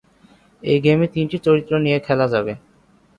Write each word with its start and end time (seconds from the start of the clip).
এই 0.63 0.79
গেমে 0.81 1.07
তিনটি 1.15 1.37
চরিত্র 1.45 1.73
নিয়ে 1.85 1.99
খেলা 1.99 2.25
যাবে। 2.33 2.53